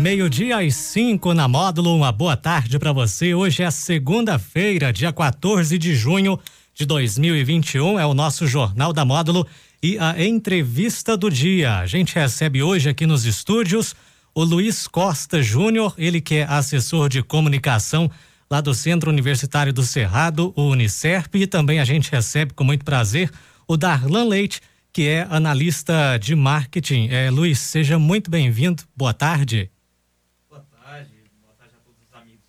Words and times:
Meio-dia 0.00 0.60
às 0.60 0.74
5 0.76 1.34
na 1.34 1.46
módulo. 1.46 1.94
Uma 1.94 2.10
boa 2.10 2.34
tarde 2.34 2.78
para 2.78 2.90
você. 2.90 3.34
Hoje 3.34 3.62
é 3.62 3.70
segunda-feira, 3.70 4.90
dia 4.94 5.12
14 5.12 5.76
de 5.76 5.94
junho 5.94 6.40
de 6.74 6.86
2021. 6.86 8.00
É 8.00 8.06
o 8.06 8.14
nosso 8.14 8.46
Jornal 8.46 8.94
da 8.94 9.04
Módulo 9.04 9.46
e 9.82 9.98
a 9.98 10.18
entrevista 10.24 11.18
do 11.18 11.30
dia. 11.30 11.76
A 11.76 11.86
gente 11.86 12.14
recebe 12.14 12.62
hoje 12.62 12.88
aqui 12.88 13.04
nos 13.04 13.26
estúdios 13.26 13.94
o 14.34 14.42
Luiz 14.42 14.88
Costa 14.88 15.42
Júnior, 15.42 15.92
ele 15.98 16.22
que 16.22 16.36
é 16.36 16.44
assessor 16.44 17.10
de 17.10 17.22
comunicação 17.22 18.10
lá 18.50 18.62
do 18.62 18.72
Centro 18.72 19.10
Universitário 19.10 19.70
do 19.70 19.82
Cerrado, 19.82 20.50
o 20.56 20.70
Unicerp, 20.70 21.34
e 21.34 21.46
também 21.46 21.78
a 21.78 21.84
gente 21.84 22.10
recebe 22.10 22.54
com 22.54 22.64
muito 22.64 22.86
prazer 22.86 23.30
o 23.68 23.76
Darlan 23.76 24.24
Leite, 24.24 24.62
que 24.94 25.06
é 25.06 25.26
analista 25.28 26.18
de 26.18 26.34
marketing. 26.34 27.08
É, 27.10 27.30
Luiz, 27.30 27.58
seja 27.58 27.98
muito 27.98 28.30
bem-vindo. 28.30 28.82
Boa 28.96 29.12
tarde. 29.12 29.70
Boa 30.48 30.64
tarde. 30.82 31.14
Boa 31.40 31.54
tarde 31.54 31.74
a 31.76 31.80
todos 31.80 32.00
os 32.02 32.12
amigos 32.12 32.42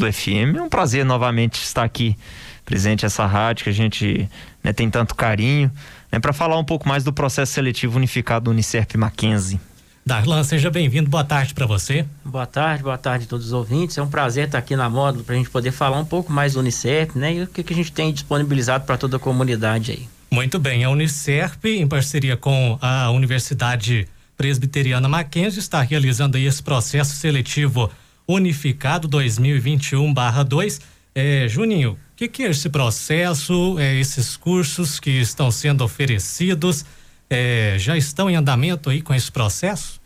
da 0.00 0.12
FM. 0.12 0.56
É 0.56 0.62
um 0.62 0.68
prazer 0.68 1.04
novamente 1.04 1.62
estar 1.62 1.84
aqui 1.84 2.16
presente 2.64 3.06
essa 3.06 3.24
rádio 3.26 3.64
que 3.64 3.70
a 3.70 3.72
gente 3.72 4.28
né, 4.62 4.72
tem 4.72 4.90
tanto 4.90 5.14
carinho, 5.14 5.70
né, 6.10 6.18
para 6.18 6.32
falar 6.32 6.58
um 6.58 6.64
pouco 6.64 6.88
mais 6.88 7.04
do 7.04 7.12
processo 7.12 7.52
seletivo 7.52 7.96
unificado 7.96 8.46
do 8.46 8.50
Unicerp 8.50 8.96
Mackenzie. 8.96 9.60
Darlan, 10.04 10.44
seja 10.44 10.70
bem-vindo. 10.70 11.10
Boa 11.10 11.24
tarde 11.24 11.52
para 11.52 11.66
você. 11.66 12.04
Boa 12.24 12.46
tarde, 12.46 12.84
boa 12.84 12.96
tarde 12.96 13.24
a 13.24 13.28
todos 13.28 13.46
os 13.46 13.52
ouvintes. 13.52 13.98
É 13.98 14.02
um 14.02 14.08
prazer 14.08 14.46
estar 14.46 14.58
aqui 14.58 14.76
na 14.76 14.88
Módulo 14.88 15.24
para 15.24 15.34
a 15.34 15.38
gente 15.38 15.50
poder 15.50 15.72
falar 15.72 15.98
um 15.98 16.04
pouco 16.04 16.32
mais 16.32 16.52
do 16.52 16.60
Unicef, 16.60 17.18
né? 17.18 17.34
E 17.34 17.42
o 17.42 17.46
que, 17.48 17.64
que 17.64 17.72
a 17.72 17.76
gente 17.76 17.90
tem 17.90 18.12
disponibilizado 18.12 18.84
para 18.84 18.96
toda 18.96 19.16
a 19.16 19.20
comunidade 19.20 19.90
aí. 19.90 20.08
Muito 20.30 20.60
bem, 20.60 20.84
a 20.84 20.90
Unicef, 20.90 21.56
em 21.64 21.88
parceria 21.88 22.36
com 22.36 22.78
a 22.80 23.10
Universidade 23.10 24.06
Presbiteriana 24.36 25.08
Mackenzie, 25.08 25.58
está 25.58 25.80
realizando 25.80 26.38
esse 26.38 26.62
processo 26.62 27.16
seletivo 27.16 27.90
unificado 28.26 29.08
2021/2. 29.08 30.80
É, 31.14 31.46
Juninho, 31.48 31.92
o 31.92 31.98
que, 32.16 32.28
que, 32.28 32.42
é 32.42 32.50
esse 32.50 32.68
processo, 32.68 33.78
é, 33.78 33.94
esses 33.98 34.36
cursos 34.36 35.00
que 35.00 35.10
estão 35.10 35.50
sendo 35.50 35.84
oferecidos? 35.84 36.84
é, 37.28 37.76
já 37.78 37.96
estão 37.96 38.30
em 38.30 38.36
andamento 38.36 38.90
aí 38.90 39.02
com 39.02 39.14
esse 39.14 39.30
processo? 39.30 40.00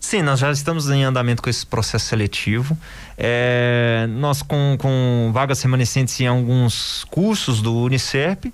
Sim, 0.00 0.22
nós 0.22 0.38
já 0.38 0.50
estamos 0.52 0.88
em 0.90 1.02
andamento 1.02 1.42
com 1.42 1.50
esse 1.50 1.66
processo 1.66 2.06
seletivo. 2.06 2.78
É, 3.16 4.06
nós 4.10 4.42
com, 4.42 4.76
com 4.78 5.30
vagas 5.32 5.60
remanescentes 5.62 6.20
em 6.20 6.26
alguns 6.26 7.04
cursos 7.10 7.60
do 7.60 7.74
Unicef. 7.76 8.52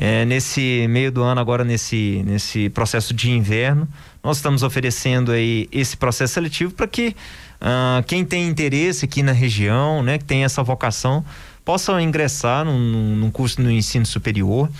É, 0.00 0.24
nesse 0.24 0.86
meio 0.88 1.10
do 1.10 1.24
ano, 1.24 1.40
agora 1.40 1.64
nesse, 1.64 2.22
nesse 2.24 2.68
processo 2.68 3.12
de 3.12 3.32
inverno, 3.32 3.88
nós 4.22 4.36
estamos 4.36 4.62
oferecendo 4.62 5.32
aí 5.32 5.68
esse 5.72 5.96
processo 5.96 6.34
seletivo 6.34 6.72
para 6.72 6.86
que 6.86 7.16
uh, 7.60 8.02
quem 8.06 8.24
tem 8.24 8.46
interesse 8.48 9.04
aqui 9.04 9.22
na 9.22 9.32
região, 9.32 10.02
né, 10.02 10.18
que 10.18 10.24
tem 10.24 10.44
essa 10.44 10.62
vocação, 10.62 11.24
possa 11.64 12.00
ingressar 12.00 12.64
num, 12.64 13.16
num 13.16 13.30
curso 13.30 13.60
no 13.60 13.70
ensino 13.70 14.06
superior. 14.06 14.70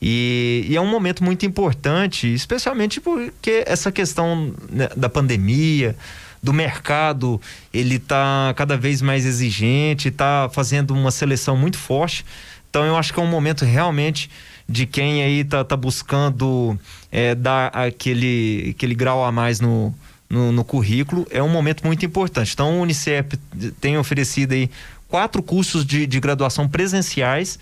E, 0.00 0.64
e, 0.68 0.76
é 0.76 0.80
um 0.80 0.86
momento 0.86 1.24
muito 1.24 1.44
importante, 1.44 2.32
especialmente 2.32 3.00
porque 3.00 3.64
essa 3.66 3.90
questão 3.90 4.54
né, 4.70 4.88
da 4.96 5.08
pandemia, 5.08 5.96
do 6.40 6.52
mercado, 6.52 7.40
ele 7.74 7.96
está 7.96 8.54
cada 8.56 8.76
vez 8.76 9.02
mais 9.02 9.26
exigente, 9.26 10.08
está 10.08 10.48
fazendo 10.52 10.94
uma 10.94 11.10
seleção 11.10 11.56
muito 11.56 11.76
forte. 11.76 12.24
Então 12.70 12.84
eu 12.84 12.96
acho 12.96 13.12
que 13.12 13.18
é 13.18 13.22
um 13.22 13.26
momento 13.26 13.64
realmente 13.64 14.30
de 14.68 14.86
quem 14.86 15.22
aí 15.22 15.40
está 15.40 15.64
tá 15.64 15.76
buscando 15.76 16.78
é, 17.10 17.34
dar 17.34 17.68
aquele, 17.68 18.74
aquele 18.76 18.94
grau 18.94 19.24
a 19.24 19.32
mais 19.32 19.60
no, 19.60 19.92
no, 20.28 20.52
no, 20.52 20.64
currículo, 20.64 21.26
é 21.30 21.42
um 21.42 21.48
momento 21.48 21.86
muito 21.86 22.04
importante. 22.04 22.52
Então 22.52 22.78
o 22.78 22.82
Unicef 22.82 23.36
tem 23.80 23.96
oferecido 23.96 24.52
aí 24.52 24.70
quatro 25.08 25.42
cursos 25.42 25.84
de, 25.84 26.06
de 26.06 26.20
graduação 26.20 26.68
presenciais 26.68 27.58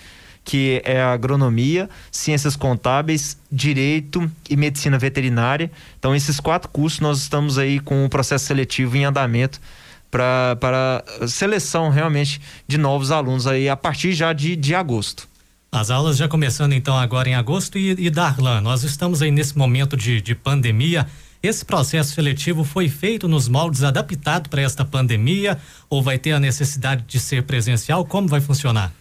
que 0.46 0.80
é 0.84 1.02
agronomia, 1.02 1.90
ciências 2.10 2.54
contábeis, 2.54 3.36
direito 3.50 4.30
e 4.48 4.56
medicina 4.56 4.96
veterinária. 4.96 5.68
Então, 5.98 6.14
esses 6.14 6.38
quatro 6.38 6.70
cursos 6.70 7.00
nós 7.00 7.18
estamos 7.18 7.58
aí 7.58 7.80
com 7.80 8.04
o 8.04 8.08
processo 8.08 8.46
seletivo 8.46 8.96
em 8.96 9.04
andamento 9.04 9.60
para, 10.08 10.56
para 10.60 11.04
seleção 11.26 11.90
realmente 11.90 12.40
de 12.66 12.78
novos 12.78 13.10
alunos 13.10 13.48
aí 13.48 13.68
a 13.68 13.76
partir 13.76 14.12
já 14.12 14.32
de, 14.32 14.54
de 14.54 14.72
agosto. 14.72 15.28
As 15.72 15.90
aulas 15.90 16.16
já 16.16 16.28
começando 16.28 16.72
então 16.72 16.96
agora 16.96 17.28
em 17.28 17.34
agosto 17.34 17.76
e, 17.76 17.90
e 17.90 18.08
Darlan, 18.08 18.60
nós 18.60 18.84
estamos 18.84 19.20
aí 19.20 19.32
nesse 19.32 19.58
momento 19.58 19.96
de, 19.96 20.20
de 20.20 20.34
pandemia. 20.34 21.08
Esse 21.42 21.64
processo 21.64 22.14
seletivo 22.14 22.64
foi 22.64 22.88
feito 22.88 23.28
nos 23.28 23.48
moldes 23.48 23.82
adaptados 23.82 24.48
para 24.48 24.62
esta 24.62 24.84
pandemia 24.84 25.58
ou 25.88 26.02
vai 26.02 26.18
ter 26.18 26.32
a 26.32 26.40
necessidade 26.40 27.04
de 27.06 27.20
ser 27.20 27.42
presencial? 27.42 28.04
Como 28.04 28.26
vai 28.28 28.40
funcionar? 28.40 28.92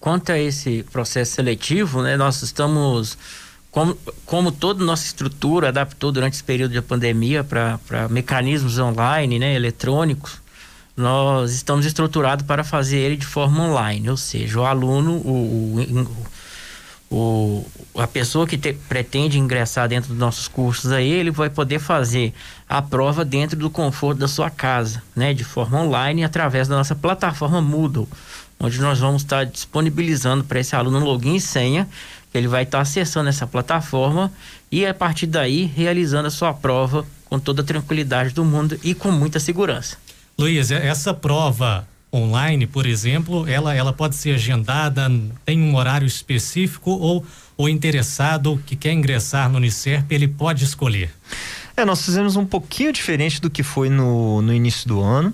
Quanto 0.00 0.30
a 0.30 0.38
esse 0.38 0.84
processo 0.84 1.32
seletivo, 1.32 2.02
né, 2.02 2.16
nós 2.16 2.42
estamos, 2.42 3.18
como, 3.70 3.96
como 4.24 4.52
toda 4.52 4.84
nossa 4.84 5.04
estrutura 5.04 5.68
adaptou 5.68 6.12
durante 6.12 6.34
esse 6.34 6.44
período 6.44 6.72
de 6.72 6.80
pandemia 6.80 7.42
para 7.42 8.08
mecanismos 8.08 8.78
online, 8.78 9.38
né, 9.38 9.54
eletrônicos, 9.54 10.40
nós 10.96 11.52
estamos 11.52 11.86
estruturados 11.86 12.44
para 12.44 12.64
fazer 12.64 12.98
ele 12.98 13.16
de 13.16 13.26
forma 13.26 13.62
online, 13.64 14.10
ou 14.10 14.16
seja, 14.16 14.60
o 14.60 14.64
aluno, 14.64 15.12
o, 15.12 15.76
o, 15.76 16.00
o 16.00 16.26
a 17.96 18.06
pessoa 18.06 18.46
que 18.46 18.58
te, 18.58 18.74
pretende 18.88 19.38
ingressar 19.38 19.88
dentro 19.88 20.10
dos 20.10 20.18
nossos 20.18 20.46
cursos 20.46 20.92
aí, 20.92 21.10
ele 21.10 21.30
vai 21.30 21.48
poder 21.48 21.78
fazer 21.78 22.34
a 22.68 22.82
prova 22.82 23.24
dentro 23.24 23.58
do 23.58 23.70
conforto 23.70 24.18
da 24.18 24.28
sua 24.28 24.50
casa, 24.50 25.02
né, 25.16 25.32
de 25.32 25.44
forma 25.44 25.80
online 25.80 26.22
através 26.22 26.68
da 26.68 26.76
nossa 26.76 26.94
plataforma 26.94 27.60
Moodle 27.62 28.08
onde 28.60 28.80
nós 28.80 28.98
vamos 28.98 29.22
estar 29.22 29.44
disponibilizando 29.46 30.44
para 30.44 30.60
esse 30.60 30.74
aluno 30.74 30.98
login 30.98 31.36
e 31.36 31.40
senha, 31.40 31.88
ele 32.34 32.48
vai 32.48 32.64
estar 32.64 32.80
acessando 32.80 33.28
essa 33.28 33.46
plataforma 33.46 34.32
e 34.70 34.84
a 34.84 34.92
partir 34.92 35.26
daí 35.26 35.64
realizando 35.64 36.26
a 36.26 36.30
sua 36.30 36.52
prova 36.52 37.06
com 37.26 37.38
toda 37.38 37.62
a 37.62 37.64
tranquilidade 37.64 38.34
do 38.34 38.44
mundo 38.44 38.78
e 38.82 38.94
com 38.94 39.10
muita 39.10 39.38
segurança. 39.38 39.96
Luiz, 40.38 40.70
essa 40.70 41.14
prova 41.14 41.86
online, 42.12 42.66
por 42.66 42.86
exemplo, 42.86 43.46
ela, 43.48 43.74
ela 43.74 43.92
pode 43.92 44.16
ser 44.16 44.34
agendada, 44.34 45.10
tem 45.44 45.60
um 45.60 45.74
horário 45.76 46.06
específico 46.06 46.90
ou 46.90 47.24
o 47.56 47.68
interessado 47.68 48.62
que 48.64 48.76
quer 48.76 48.92
ingressar 48.92 49.50
no 49.50 49.56
Unicef, 49.56 50.04
ele 50.10 50.28
pode 50.28 50.64
escolher? 50.64 51.10
É, 51.76 51.84
nós 51.84 52.04
fizemos 52.04 52.36
um 52.36 52.46
pouquinho 52.46 52.92
diferente 52.92 53.40
do 53.40 53.50
que 53.50 53.62
foi 53.62 53.88
no, 53.88 54.42
no 54.42 54.52
início 54.52 54.88
do 54.88 55.00
ano 55.00 55.32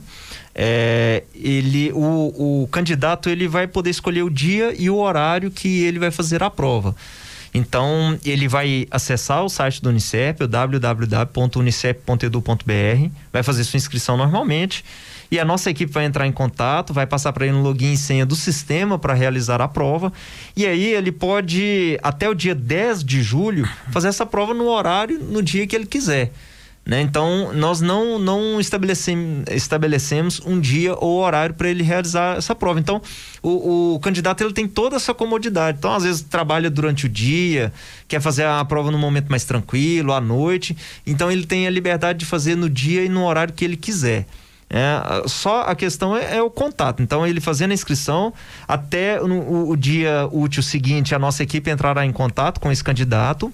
é, 0.54 1.24
ele, 1.34 1.90
o, 1.92 2.62
o 2.62 2.68
candidato 2.68 3.28
ele 3.28 3.48
vai 3.48 3.66
poder 3.66 3.91
escolher 3.91 4.22
o 4.22 4.30
dia 4.30 4.72
e 4.78 4.88
o 4.88 4.96
horário 4.96 5.50
que 5.50 5.82
ele 5.82 5.98
vai 5.98 6.10
fazer 6.10 6.42
a 6.42 6.50
prova. 6.50 6.94
Então, 7.54 8.19
ele 8.25 8.48
vai 8.48 8.88
acessar 8.91 9.44
o 9.44 9.48
site 9.48 9.81
do 9.81 9.88
Unicep, 9.88 10.42
o 10.42 10.48
www.unicep.edu.br, 10.48 13.10
vai 13.32 13.44
fazer 13.44 13.62
sua 13.62 13.76
inscrição 13.76 14.16
normalmente 14.16 14.84
e 15.31 15.38
a 15.38 15.44
nossa 15.44 15.70
equipe 15.70 15.92
vai 15.92 16.04
entrar 16.04 16.26
em 16.26 16.32
contato, 16.32 16.92
vai 16.92 17.06
passar 17.06 17.32
para 17.32 17.47
ele 17.47 17.56
um 17.56 17.62
login 17.62 17.92
e 17.92 17.97
senha 17.97 18.26
do 18.26 18.37
sistema 18.37 18.98
para 18.98 19.15
realizar 19.15 19.60
a 19.60 19.68
prova. 19.68 20.12
E 20.56 20.66
aí 20.66 20.84
ele 20.84 21.10
pode, 21.10 21.98
até 22.03 22.28
o 22.28 22.34
dia 22.34 22.54
10 22.54 23.04
de 23.04 23.22
julho, 23.22 23.68
fazer 23.91 24.09
essa 24.09 24.27
prova 24.27 24.54
no 24.54 24.68
horário, 24.68 25.18
no 25.18 25.42
dia 25.42 25.66
que 25.66 25.74
ele 25.74 25.86
quiser. 25.86 26.33
Né? 26.86 27.01
Então, 27.01 27.51
nós 27.54 27.81
não, 27.81 28.19
não 28.19 28.60
estabelecemos, 28.60 29.45
estabelecemos 29.51 30.42
um 30.45 30.60
dia 30.60 30.95
ou 30.95 31.19
horário 31.21 31.54
para 31.54 31.71
ele 31.71 31.83
realizar 31.83 32.36
essa 32.36 32.54
prova. 32.54 32.78
Então, 32.78 33.01
o, 33.42 33.95
o, 33.95 34.01
candidato 34.01 34.45
ele 34.45 34.53
tem 34.53 34.69
toda 34.69 34.97
essa 34.97 35.15
comodidade. 35.15 35.78
Então, 35.78 35.95
às 35.95 36.03
vezes, 36.03 36.21
trabalha 36.21 36.69
durante 36.69 37.07
o 37.07 37.09
dia, 37.09 37.72
quer 38.07 38.21
fazer 38.21 38.45
a 38.45 38.63
prova 38.66 38.91
no 38.91 38.98
momento 38.98 39.31
mais 39.31 39.45
tranquilo, 39.45 40.13
à 40.13 40.21
noite. 40.21 40.77
Então, 41.07 41.31
ele 41.33 41.47
tem 41.47 41.66
a 41.66 41.71
liberdade 41.71 42.19
de 42.19 42.27
fazer 42.27 42.54
no 42.54 42.69
dia 42.69 43.03
e 43.03 43.09
no 43.09 43.25
horário 43.25 43.54
que 43.54 43.65
ele 43.65 43.78
quiser. 43.78 44.27
É, 44.69 45.27
só 45.27 45.63
a 45.63 45.75
questão 45.75 46.15
é, 46.15 46.37
é, 46.37 46.42
o 46.42 46.51
contato. 46.51 47.03
Então, 47.03 47.27
ele 47.27 47.41
fazendo 47.41 47.71
a 47.71 47.75
inscrição, 47.75 48.30
até 48.69 49.22
o, 49.22 49.71
o 49.71 49.77
dia 49.77 50.28
útil 50.30 50.63
seguinte, 50.63 51.15
a 51.15 51.19
nossa 51.19 51.42
equipe 51.42 51.71
entrará 51.71 52.04
em 52.04 52.13
contato 52.13 52.60
com 52.60 52.71
esse 52.71 52.84
candidato 52.84 53.51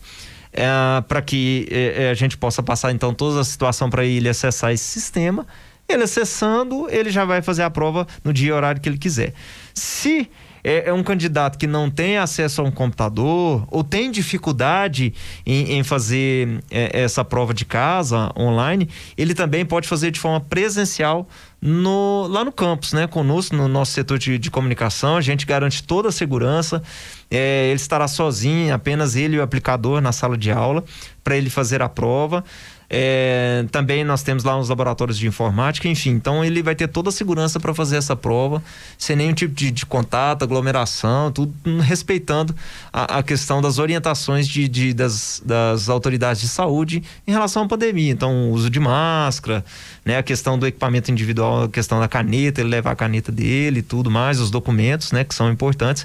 é, 0.52 0.66
para 1.06 1.22
que 1.22 1.66
é, 1.70 2.04
é, 2.04 2.10
a 2.10 2.14
gente 2.14 2.36
possa 2.36 2.62
passar 2.62 2.92
então 2.92 3.14
toda 3.14 3.40
a 3.40 3.44
situação 3.44 3.88
para 3.88 4.04
ele 4.04 4.28
acessar 4.28 4.72
esse 4.72 4.84
sistema. 4.84 5.46
Ele 5.88 6.04
acessando, 6.04 6.88
ele 6.88 7.10
já 7.10 7.24
vai 7.24 7.42
fazer 7.42 7.64
a 7.64 7.70
prova 7.70 8.06
no 8.22 8.32
dia 8.32 8.50
e 8.50 8.52
horário 8.52 8.80
que 8.80 8.88
ele 8.88 8.98
quiser. 8.98 9.34
Se 9.74 10.30
é, 10.62 10.88
é, 10.88 10.92
um 10.92 11.02
candidato 11.02 11.58
que 11.58 11.66
não 11.66 11.90
tem 11.90 12.18
acesso 12.18 12.60
a 12.60 12.64
um 12.64 12.70
computador 12.70 13.66
ou 13.70 13.82
tem 13.82 14.10
dificuldade 14.10 15.14
em, 15.44 15.78
em 15.78 15.82
fazer 15.82 16.62
é, 16.70 17.02
essa 17.02 17.24
prova 17.24 17.54
de 17.54 17.64
casa 17.64 18.32
online, 18.38 18.88
ele 19.16 19.34
também 19.34 19.64
pode 19.64 19.88
fazer 19.88 20.10
de 20.10 20.20
forma 20.20 20.40
presencial 20.40 21.28
no, 21.60 22.26
lá 22.28 22.44
no 22.44 22.52
campus, 22.52 22.92
né? 22.92 23.06
Conosco, 23.06 23.54
no 23.54 23.68
nosso 23.68 23.92
setor 23.92 24.18
de, 24.18 24.38
de 24.38 24.50
comunicação, 24.50 25.16
a 25.16 25.20
gente 25.20 25.44
garante 25.44 25.82
toda 25.82 26.08
a 26.08 26.12
segurança. 26.12 26.82
É, 27.30 27.66
ele 27.66 27.76
estará 27.76 28.08
sozinho, 28.08 28.74
apenas 28.74 29.14
ele 29.14 29.36
e 29.36 29.38
o 29.38 29.42
aplicador 29.42 30.00
na 30.00 30.12
sala 30.12 30.36
de 30.36 30.50
aula, 30.50 30.82
para 31.22 31.36
ele 31.36 31.50
fazer 31.50 31.82
a 31.82 31.88
prova. 31.88 32.44
É, 32.92 33.64
também 33.70 34.02
nós 34.02 34.24
temos 34.24 34.42
lá 34.42 34.58
uns 34.58 34.68
laboratórios 34.68 35.16
de 35.16 35.28
informática, 35.28 35.86
enfim. 35.86 36.10
Então 36.10 36.44
ele 36.44 36.60
vai 36.60 36.74
ter 36.74 36.88
toda 36.88 37.10
a 37.10 37.12
segurança 37.12 37.60
para 37.60 37.72
fazer 37.72 37.96
essa 37.96 38.16
prova, 38.16 38.60
sem 38.98 39.14
nenhum 39.14 39.32
tipo 39.32 39.54
de, 39.54 39.70
de 39.70 39.86
contato, 39.86 40.42
aglomeração, 40.42 41.30
tudo 41.30 41.54
respeitando 41.82 42.52
a, 42.92 43.18
a 43.18 43.22
questão 43.22 43.62
das 43.62 43.78
orientações 43.78 44.48
de, 44.48 44.66
de 44.66 44.92
das, 44.92 45.40
das, 45.44 45.88
autoridades 45.88 46.42
de 46.42 46.48
saúde 46.48 47.00
em 47.28 47.30
relação 47.30 47.62
à 47.62 47.68
pandemia. 47.68 48.10
Então, 48.10 48.50
o 48.50 48.52
uso 48.54 48.68
de 48.68 48.80
máscara, 48.80 49.64
né, 50.04 50.18
a 50.18 50.22
questão 50.22 50.58
do 50.58 50.66
equipamento 50.66 51.12
individual, 51.12 51.64
a 51.64 51.68
questão 51.68 52.00
da 52.00 52.08
caneta, 52.08 52.60
ele 52.60 52.70
levar 52.70 52.90
a 52.90 52.96
caneta 52.96 53.30
dele 53.30 53.78
e 53.78 53.82
tudo 53.82 54.10
mais, 54.10 54.40
os 54.40 54.50
documentos, 54.50 55.12
né, 55.12 55.22
que 55.22 55.34
são 55.34 55.48
importantes, 55.48 56.04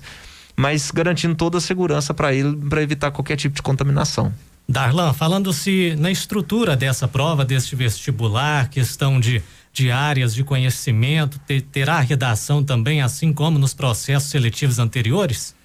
mas 0.56 0.92
garantindo 0.92 1.34
toda 1.34 1.58
a 1.58 1.62
segurança 1.62 2.14
para 2.14 2.32
ele, 2.32 2.56
para 2.56 2.84
evitar 2.84 3.10
qualquer 3.10 3.38
tipo 3.38 3.56
de 3.56 3.64
contaminação. 3.64 4.32
Darlan, 4.68 5.14
falando-se 5.14 5.96
na 5.98 6.12
estrutura 6.12 6.76
dessa 6.76 7.08
prova, 7.08 7.46
deste 7.46 7.76
vestibular, 7.76 8.70
questão 8.70 9.20
de, 9.20 9.44
de 9.72 9.92
áreas 9.92 10.34
de 10.34 10.44
conhecimento, 10.44 11.40
ter, 11.40 11.62
terá 11.62 12.00
redação 12.00 12.64
também, 12.64 13.02
assim 13.02 13.32
como 13.32 13.60
nos 13.60 13.74
processos 13.74 14.30
seletivos 14.30 14.80
anteriores? 14.80 15.56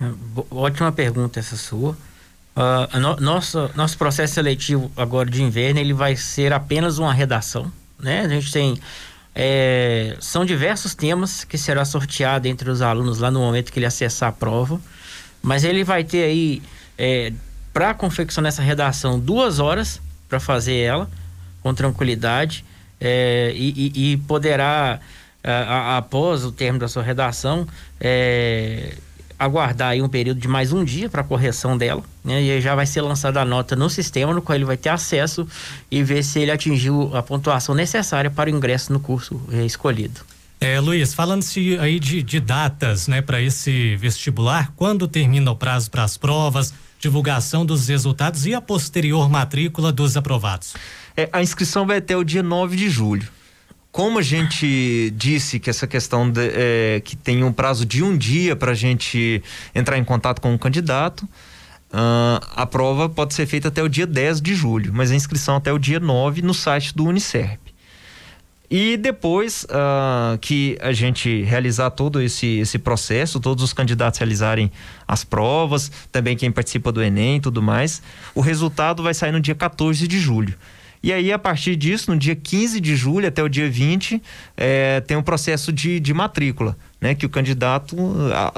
É, 0.00 0.06
ótima 0.50 0.92
pergunta 0.92 1.40
essa 1.40 1.56
sua. 1.56 1.96
Uh, 2.56 2.98
no, 3.00 3.16
nosso, 3.16 3.68
nosso 3.74 3.98
processo 3.98 4.34
seletivo 4.34 4.90
agora 4.96 5.28
de 5.28 5.42
inverno 5.42 5.80
ele 5.80 5.92
vai 5.92 6.14
ser 6.14 6.52
apenas 6.52 6.98
uma 6.98 7.12
redação, 7.12 7.70
né? 7.98 8.20
A 8.20 8.28
gente 8.28 8.52
tem 8.52 8.78
é, 9.34 10.16
são 10.20 10.44
diversos 10.44 10.94
temas 10.94 11.42
que 11.42 11.58
será 11.58 11.84
sorteado 11.84 12.46
entre 12.46 12.70
os 12.70 12.80
alunos 12.80 13.18
lá 13.18 13.30
no 13.30 13.40
momento 13.40 13.72
que 13.72 13.78
ele 13.80 13.86
acessar 13.86 14.28
a 14.28 14.32
prova, 14.32 14.80
mas 15.42 15.64
ele 15.64 15.82
vai 15.82 16.04
ter 16.04 16.22
aí 16.22 16.62
é, 16.96 17.32
para 17.74 17.92
confeccionar 17.92 18.48
essa 18.48 18.62
redação 18.62 19.18
duas 19.18 19.58
horas 19.58 20.00
para 20.28 20.38
fazer 20.38 20.76
ela 20.76 21.10
com 21.60 21.74
tranquilidade 21.74 22.64
é, 23.00 23.52
e, 23.54 23.92
e, 23.94 24.12
e, 24.12 24.16
poderá 24.16 25.00
a, 25.42 25.50
a, 25.50 25.98
após 25.98 26.44
o 26.44 26.52
término 26.52 26.78
da 26.78 26.88
sua 26.88 27.02
redação 27.02 27.66
é, 28.00 28.94
aguardar 29.36 29.90
aí 29.90 30.00
um 30.00 30.08
período 30.08 30.40
de 30.40 30.46
mais 30.46 30.72
um 30.72 30.84
dia 30.84 31.08
para 31.08 31.24
correção 31.24 31.76
dela 31.76 32.02
né? 32.24 32.40
e 32.40 32.50
aí 32.52 32.60
já 32.60 32.76
vai 32.76 32.86
ser 32.86 33.00
lançada 33.00 33.40
a 33.40 33.44
nota 33.44 33.74
no 33.74 33.90
sistema 33.90 34.32
no 34.32 34.40
qual 34.40 34.54
ele 34.54 34.64
vai 34.64 34.76
ter 34.76 34.90
acesso 34.90 35.46
e 35.90 36.02
ver 36.02 36.22
se 36.22 36.38
ele 36.38 36.52
atingiu 36.52 37.14
a 37.14 37.22
pontuação 37.22 37.74
necessária 37.74 38.30
para 38.30 38.48
o 38.48 38.52
ingresso 38.54 38.92
no 38.92 39.00
curso 39.00 39.40
é, 39.52 39.64
escolhido. 39.66 40.20
É, 40.64 40.80
Luiz, 40.80 41.12
falando-se 41.12 41.76
aí 41.78 42.00
de, 42.00 42.22
de 42.22 42.40
datas, 42.40 43.06
né, 43.06 43.20
para 43.20 43.38
esse 43.38 43.96
vestibular, 43.96 44.72
quando 44.74 45.06
termina 45.06 45.50
o 45.50 45.54
prazo 45.54 45.90
para 45.90 46.02
as 46.02 46.16
provas, 46.16 46.72
divulgação 46.98 47.66
dos 47.66 47.88
resultados 47.88 48.46
e 48.46 48.54
a 48.54 48.62
posterior 48.62 49.28
matrícula 49.28 49.92
dos 49.92 50.16
aprovados? 50.16 50.74
É, 51.14 51.28
a 51.30 51.42
inscrição 51.42 51.86
vai 51.86 51.98
até 51.98 52.16
o 52.16 52.24
dia 52.24 52.42
9 52.42 52.76
de 52.78 52.88
julho. 52.88 53.28
Como 53.92 54.18
a 54.18 54.22
gente 54.22 55.12
disse 55.14 55.60
que 55.60 55.68
essa 55.68 55.86
questão 55.86 56.30
de, 56.30 56.40
é, 56.54 57.02
que 57.04 57.14
tem 57.14 57.44
um 57.44 57.52
prazo 57.52 57.84
de 57.84 58.02
um 58.02 58.16
dia 58.16 58.56
para 58.56 58.72
a 58.72 58.74
gente 58.74 59.42
entrar 59.74 59.98
em 59.98 60.04
contato 60.04 60.40
com 60.40 60.54
o 60.54 60.58
candidato, 60.58 61.24
uh, 61.92 62.40
a 62.56 62.64
prova 62.64 63.06
pode 63.06 63.34
ser 63.34 63.44
feita 63.44 63.68
até 63.68 63.82
o 63.82 63.88
dia 63.88 64.06
10 64.06 64.40
de 64.40 64.54
julho, 64.54 64.94
mas 64.94 65.10
a 65.10 65.14
inscrição 65.14 65.56
até 65.56 65.70
o 65.70 65.78
dia 65.78 66.00
9 66.00 66.40
no 66.40 66.54
site 66.54 66.96
do 66.96 67.04
Unicerp. 67.04 67.63
E 68.76 68.96
depois 68.96 69.64
uh, 69.70 70.36
que 70.38 70.76
a 70.80 70.92
gente 70.92 71.44
realizar 71.44 71.90
todo 71.90 72.20
esse, 72.20 72.58
esse 72.58 72.76
processo, 72.76 73.38
todos 73.38 73.62
os 73.62 73.72
candidatos 73.72 74.18
realizarem 74.18 74.68
as 75.06 75.22
provas, 75.22 75.92
também 76.10 76.36
quem 76.36 76.50
participa 76.50 76.90
do 76.90 77.00
Enem 77.00 77.36
e 77.36 77.40
tudo 77.40 77.62
mais, 77.62 78.02
o 78.34 78.40
resultado 78.40 79.00
vai 79.00 79.14
sair 79.14 79.30
no 79.30 79.40
dia 79.40 79.54
14 79.54 80.08
de 80.08 80.18
julho. 80.18 80.56
E 81.04 81.12
aí, 81.12 81.32
a 81.32 81.38
partir 81.38 81.76
disso, 81.76 82.10
no 82.10 82.18
dia 82.18 82.34
15 82.34 82.80
de 82.80 82.96
julho 82.96 83.28
até 83.28 83.44
o 83.44 83.48
dia 83.48 83.70
20, 83.70 84.20
é, 84.56 85.00
tem 85.02 85.16
um 85.16 85.22
processo 85.22 85.72
de, 85.72 86.00
de 86.00 86.12
matrícula, 86.12 86.76
né? 87.00 87.14
Que 87.14 87.26
o 87.26 87.28
candidato, 87.28 87.96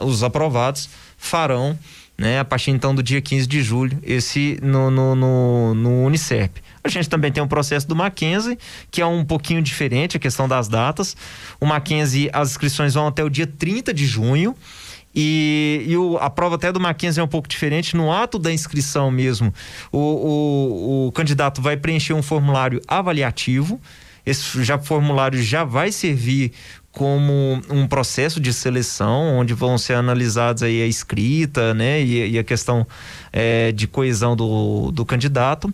os 0.02 0.24
aprovados, 0.24 0.88
farão, 1.18 1.78
né? 2.16 2.38
A 2.38 2.44
partir 2.44 2.70
então 2.70 2.94
do 2.94 3.02
dia 3.02 3.20
15 3.20 3.46
de 3.46 3.62
julho, 3.62 3.98
esse 4.02 4.58
no, 4.62 4.90
no, 4.90 5.14
no, 5.14 5.74
no 5.74 6.06
Unicerp. 6.06 6.56
A 6.86 6.90
gente 6.90 7.08
também 7.08 7.32
tem 7.32 7.42
o 7.42 7.48
processo 7.48 7.86
do 7.86 7.96
Mackenzie, 7.96 8.58
que 8.90 9.00
é 9.00 9.06
um 9.06 9.24
pouquinho 9.24 9.60
diferente 9.60 10.16
a 10.16 10.20
questão 10.20 10.48
das 10.48 10.68
datas. 10.68 11.16
O 11.60 11.66
Mackenzie, 11.66 12.30
as 12.32 12.50
inscrições 12.50 12.94
vão 12.94 13.06
até 13.06 13.24
o 13.24 13.28
dia 13.28 13.46
30 13.46 13.92
de 13.92 14.06
junho. 14.06 14.54
E, 15.14 15.82
e 15.86 15.96
o, 15.96 16.18
a 16.18 16.28
prova 16.28 16.56
até 16.56 16.70
do 16.70 16.78
Mackenzie 16.78 17.20
é 17.20 17.24
um 17.24 17.28
pouco 17.28 17.48
diferente. 17.48 17.96
No 17.96 18.12
ato 18.12 18.38
da 18.38 18.52
inscrição 18.52 19.10
mesmo, 19.10 19.52
o, 19.90 19.98
o, 19.98 21.06
o 21.06 21.12
candidato 21.12 21.62
vai 21.62 21.76
preencher 21.76 22.12
um 22.12 22.22
formulário 22.22 22.80
avaliativo. 22.86 23.80
Esse 24.26 24.62
já, 24.64 24.78
formulário 24.78 25.42
já 25.42 25.64
vai 25.64 25.90
servir 25.90 26.52
como 26.96 27.60
um 27.68 27.86
processo 27.86 28.40
de 28.40 28.54
seleção 28.54 29.36
onde 29.36 29.52
vão 29.52 29.76
ser 29.76 29.92
analisados 29.92 30.62
aí 30.62 30.80
a 30.80 30.86
escrita, 30.86 31.74
né, 31.74 32.02
e, 32.02 32.30
e 32.30 32.38
a 32.38 32.42
questão 32.42 32.86
é, 33.30 33.70
de 33.70 33.86
coesão 33.86 34.34
do, 34.34 34.90
do 34.90 35.04
candidato. 35.04 35.70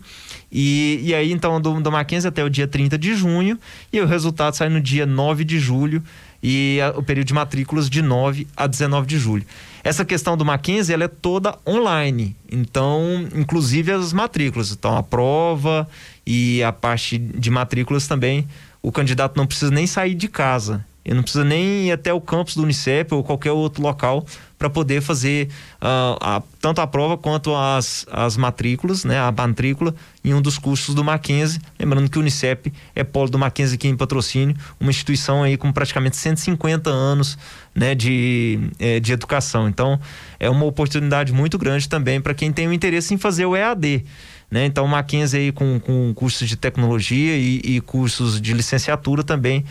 E, 0.51 0.99
e 1.01 1.15
aí, 1.15 1.31
então, 1.31 1.61
do, 1.61 1.79
do 1.79 1.89
Mackenzie 1.89 2.27
até 2.27 2.43
o 2.43 2.49
dia 2.49 2.67
30 2.67 2.97
de 2.97 3.15
junho, 3.15 3.57
e 3.91 4.01
o 4.01 4.05
resultado 4.05 4.53
sai 4.53 4.67
no 4.67 4.81
dia 4.81 5.05
9 5.05 5.45
de 5.45 5.59
julho, 5.59 6.03
e 6.43 6.81
a, 6.81 6.89
o 6.89 7.01
período 7.01 7.27
de 7.27 7.33
matrículas 7.33 7.89
de 7.89 8.01
9 8.01 8.45
a 8.57 8.67
19 8.67 9.07
de 9.07 9.17
julho. 9.17 9.45
Essa 9.81 10.03
questão 10.03 10.35
do 10.35 10.43
Mackenzie, 10.43 10.93
ela 10.93 11.05
é 11.05 11.07
toda 11.07 11.57
online, 11.65 12.35
então, 12.51 13.25
inclusive 13.33 13.93
as 13.93 14.11
matrículas. 14.11 14.73
Então, 14.73 14.97
a 14.97 15.01
prova 15.01 15.87
e 16.27 16.61
a 16.63 16.73
parte 16.73 17.17
de 17.17 17.49
matrículas 17.49 18.07
também, 18.07 18.45
o 18.81 18.91
candidato 18.91 19.37
não 19.37 19.47
precisa 19.47 19.71
nem 19.71 19.87
sair 19.87 20.15
de 20.15 20.27
casa. 20.27 20.85
Ele 21.05 21.15
não 21.15 21.23
precisa 21.23 21.43
nem 21.43 21.87
ir 21.87 21.91
até 21.91 22.13
o 22.13 22.21
campus 22.21 22.55
do 22.55 22.63
Unicep 22.63 23.13
ou 23.13 23.23
qualquer 23.23 23.51
outro 23.51 23.81
local 23.83 24.25
para 24.57 24.69
poder 24.69 25.01
fazer 25.01 25.49
uh, 25.81 26.15
a, 26.21 26.41
tanto 26.61 26.79
a 26.79 26.87
prova 26.87 27.17
quanto 27.17 27.53
as, 27.53 28.05
as 28.09 28.37
matrículas, 28.37 29.03
né, 29.03 29.19
a 29.19 29.29
matrícula 29.29 29.93
em 30.23 30.33
um 30.33 30.41
dos 30.41 30.57
cursos 30.57 30.95
do 30.95 31.03
Mackenzie. 31.03 31.59
Lembrando 31.77 32.09
que 32.09 32.17
o 32.17 32.21
Unicep 32.21 32.71
é 32.95 33.03
polo 33.03 33.29
do 33.29 33.37
Mackenzie 33.37 33.75
aqui 33.75 33.89
em 33.89 33.97
patrocínio, 33.97 34.55
uma 34.79 34.89
instituição 34.89 35.43
aí 35.43 35.57
com 35.57 35.69
praticamente 35.73 36.15
150 36.15 36.89
anos 36.89 37.37
né, 37.75 37.93
de, 37.93 38.57
é, 38.79 39.01
de 39.01 39.11
educação. 39.11 39.67
Então, 39.67 39.99
é 40.39 40.49
uma 40.49 40.63
oportunidade 40.63 41.33
muito 41.33 41.57
grande 41.57 41.89
também 41.89 42.21
para 42.21 42.33
quem 42.33 42.49
tem 42.53 42.65
o 42.65 42.71
interesse 42.71 43.13
em 43.13 43.17
fazer 43.17 43.45
o 43.45 43.57
EAD. 43.57 44.05
Né? 44.49 44.65
Então, 44.65 44.85
o 44.85 44.87
Mackenzie 44.87 45.39
aí 45.41 45.51
com, 45.51 45.77
com 45.77 46.13
cursos 46.13 46.47
de 46.47 46.55
tecnologia 46.55 47.35
e, 47.35 47.59
e 47.65 47.81
cursos 47.81 48.39
de 48.39 48.53
licenciatura 48.53 49.25
também 49.25 49.65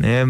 né, 0.00 0.24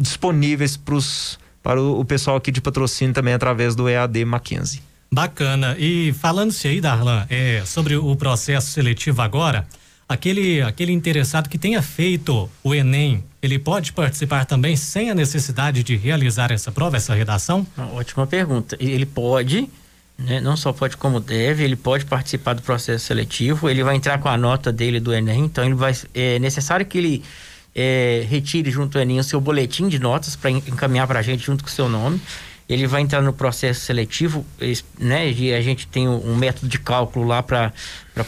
disponíveis 0.00 0.74
pros, 0.74 1.38
para 1.62 1.80
o, 1.80 2.00
o, 2.00 2.04
pessoal 2.04 2.38
aqui 2.38 2.50
de 2.50 2.62
patrocínio 2.62 3.12
também 3.12 3.34
através 3.34 3.76
do 3.76 3.86
EAD 3.86 4.24
Mackenzie. 4.24 4.80
Bacana. 5.12 5.76
E 5.78 6.14
falando-se 6.14 6.66
aí, 6.66 6.80
Darlan, 6.80 7.26
é, 7.28 7.62
sobre 7.66 7.94
o 7.94 8.16
processo 8.16 8.70
seletivo 8.70 9.20
agora, 9.20 9.68
aquele, 10.08 10.62
aquele 10.62 10.92
interessado 10.92 11.50
que 11.50 11.58
tenha 11.58 11.82
feito 11.82 12.48
o 12.64 12.74
Enem, 12.74 13.22
ele 13.42 13.58
pode 13.58 13.92
participar 13.92 14.46
também 14.46 14.76
sem 14.76 15.10
a 15.10 15.14
necessidade 15.14 15.82
de 15.82 15.94
realizar 15.94 16.50
essa 16.50 16.72
prova, 16.72 16.96
essa 16.96 17.14
redação? 17.14 17.66
Uma 17.76 17.92
ótima 17.92 18.26
pergunta. 18.26 18.78
Ele 18.80 19.04
pode, 19.04 19.68
né, 20.16 20.40
não 20.40 20.56
só 20.56 20.72
pode 20.72 20.96
como 20.96 21.20
deve, 21.20 21.62
ele 21.62 21.76
pode 21.76 22.06
participar 22.06 22.54
do 22.54 22.62
processo 22.62 23.04
seletivo, 23.04 23.68
ele 23.68 23.84
vai 23.84 23.94
entrar 23.94 24.18
com 24.18 24.30
a 24.30 24.38
nota 24.38 24.72
dele 24.72 24.98
do 24.98 25.12
Enem, 25.12 25.44
então 25.44 25.62
ele 25.62 25.74
vai. 25.74 25.92
É 26.14 26.38
necessário 26.38 26.86
que 26.86 26.96
ele 26.96 27.22
é, 27.74 28.24
retire 28.28 28.70
junto 28.70 28.98
ao 28.98 29.02
Enem 29.02 29.18
o 29.18 29.24
seu 29.24 29.40
boletim 29.40 29.88
de 29.88 29.98
notas 29.98 30.36
para 30.36 30.50
encaminhar 30.50 31.06
para 31.06 31.20
a 31.20 31.22
gente 31.22 31.44
junto 31.44 31.64
com 31.64 31.70
o 31.70 31.72
seu 31.72 31.88
nome. 31.88 32.20
Ele 32.68 32.86
vai 32.86 33.02
entrar 33.02 33.20
no 33.20 33.32
processo 33.32 33.80
seletivo, 33.80 34.46
né? 34.98 35.30
E 35.30 35.52
a 35.52 35.60
gente 35.60 35.86
tem 35.86 36.08
um 36.08 36.36
método 36.36 36.68
de 36.68 36.78
cálculo 36.78 37.26
lá 37.26 37.42
para 37.42 37.72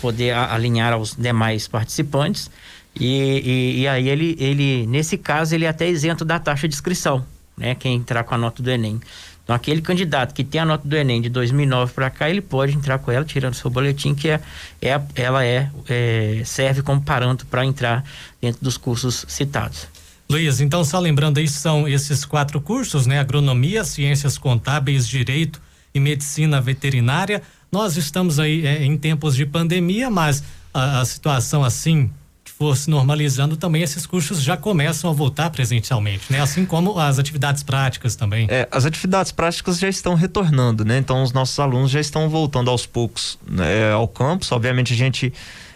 poder 0.00 0.32
alinhar 0.34 0.92
aos 0.92 1.14
demais 1.14 1.68
participantes. 1.68 2.50
E, 2.98 3.06
e, 3.06 3.80
e, 3.80 3.88
aí 3.88 4.08
ele, 4.08 4.36
ele, 4.38 4.86
nesse 4.86 5.16
caso, 5.16 5.54
ele 5.54 5.64
é 5.64 5.68
até 5.68 5.88
isento 5.88 6.24
da 6.24 6.38
taxa 6.38 6.68
de 6.68 6.74
inscrição, 6.74 7.24
né? 7.56 7.74
Quem 7.74 7.96
entrar 7.96 8.22
com 8.24 8.34
a 8.34 8.38
nota 8.38 8.62
do 8.62 8.70
Enem. 8.70 9.00
Então, 9.44 9.54
aquele 9.54 9.82
candidato 9.82 10.34
que 10.34 10.42
tem 10.42 10.60
a 10.60 10.64
nota 10.64 10.88
do 10.88 10.96
Enem 10.96 11.20
de 11.20 11.28
2009 11.28 11.92
para 11.92 12.08
cá, 12.08 12.30
ele 12.30 12.40
pode 12.40 12.74
entrar 12.74 12.98
com 12.98 13.12
ela, 13.12 13.24
tirando 13.24 13.52
seu 13.52 13.70
boletim, 13.70 14.14
que 14.14 14.30
é, 14.30 14.40
é 14.80 15.00
ela 15.14 15.44
é, 15.44 15.70
é 15.86 16.42
serve 16.46 16.82
como 16.82 17.02
parâmetro 17.02 17.46
para 17.46 17.64
entrar 17.64 18.02
dentro 18.40 18.64
dos 18.64 18.78
cursos 18.78 19.26
citados. 19.28 19.86
Luiz, 20.30 20.62
então 20.62 20.82
só 20.82 20.98
lembrando 20.98 21.38
aí, 21.38 21.46
são 21.46 21.86
esses 21.86 22.24
quatro 22.24 22.58
cursos, 22.58 23.06
né? 23.06 23.18
Agronomia, 23.18 23.84
Ciências 23.84 24.38
Contábeis, 24.38 25.06
Direito 25.06 25.60
e 25.94 26.00
Medicina 26.00 26.58
Veterinária. 26.60 27.42
Nós 27.70 27.98
estamos 27.98 28.38
aí 28.38 28.66
é, 28.66 28.82
em 28.82 28.96
tempos 28.96 29.36
de 29.36 29.44
pandemia, 29.44 30.10
mas 30.10 30.42
a, 30.72 31.00
a 31.00 31.04
situação 31.04 31.62
assim 31.62 32.10
for 32.58 32.76
se 32.76 32.88
normalizando, 32.88 33.56
também 33.56 33.82
esses 33.82 34.06
cursos 34.06 34.40
já 34.40 34.56
começam 34.56 35.10
a 35.10 35.12
voltar 35.12 35.50
presencialmente, 35.50 36.32
né? 36.32 36.40
Assim 36.40 36.64
como 36.64 36.98
as 36.98 37.18
atividades 37.18 37.62
práticas 37.62 38.14
também. 38.14 38.46
É, 38.48 38.68
as 38.70 38.84
atividades 38.84 39.32
práticas 39.32 39.78
já 39.78 39.88
estão 39.88 40.14
retornando, 40.14 40.84
né? 40.84 40.98
Então 40.98 41.22
os 41.22 41.32
nossos 41.32 41.58
alunos 41.58 41.90
já 41.90 42.00
estão 42.00 42.28
voltando 42.28 42.70
aos 42.70 42.86
poucos 42.86 43.38
né, 43.46 43.92
ao 43.92 44.06
campus. 44.06 44.52
Obviamente 44.52 44.92
a 44.92 44.96
gente 44.96 45.32